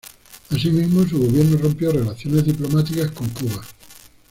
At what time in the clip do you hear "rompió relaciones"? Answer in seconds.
1.57-2.43